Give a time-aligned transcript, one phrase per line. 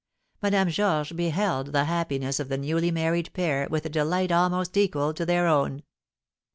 [0.41, 5.13] Madame Georges beheld the happiness of the newly married pair with a delight almost equal
[5.13, 5.83] to their own.